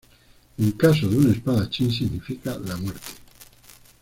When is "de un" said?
1.07-1.31